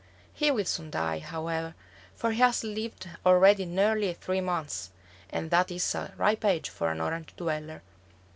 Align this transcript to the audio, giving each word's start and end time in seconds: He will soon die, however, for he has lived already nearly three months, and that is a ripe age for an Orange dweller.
He 0.33 0.49
will 0.49 0.65
soon 0.65 0.89
die, 0.89 1.19
however, 1.19 1.75
for 2.15 2.31
he 2.31 2.39
has 2.39 2.63
lived 2.63 3.07
already 3.23 3.65
nearly 3.67 4.11
three 4.15 4.41
months, 4.41 4.89
and 5.29 5.51
that 5.51 5.69
is 5.69 5.93
a 5.93 6.11
ripe 6.17 6.43
age 6.43 6.69
for 6.71 6.89
an 6.89 6.99
Orange 7.01 7.35
dweller. 7.37 7.83